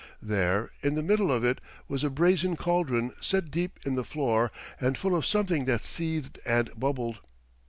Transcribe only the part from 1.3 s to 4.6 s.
of it was a brazen caldron set deep in the floor